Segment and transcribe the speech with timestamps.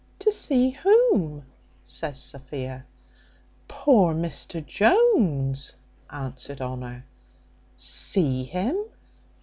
[0.17, 1.45] "To see whom?"
[1.83, 2.87] says Sophia.
[3.67, 5.75] "Poor Mr Jones,"
[6.09, 7.05] answered Honour.
[7.77, 8.83] "See him!